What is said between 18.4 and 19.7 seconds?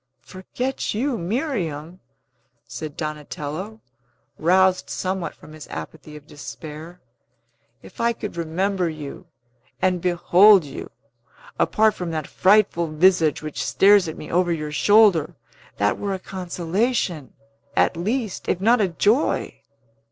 if not a joy."